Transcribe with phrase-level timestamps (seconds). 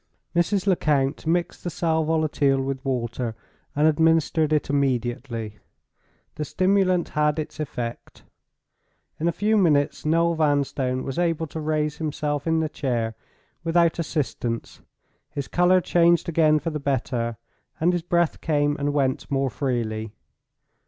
[0.35, 0.65] Mrs.
[0.65, 3.35] Lecount mixed the sal volatile with water,
[3.75, 5.59] and administered it immediately.
[6.33, 8.23] The stimulant had its effect.
[9.19, 13.13] In a few minutes Noel Vanstone was able to raise himself in the chair
[13.63, 14.81] without assistance;
[15.29, 17.37] his color changed again for the better,
[17.79, 20.13] and his breath came and went more freely.